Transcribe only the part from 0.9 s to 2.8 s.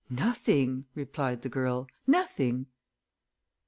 replied the girl. "Nothing!"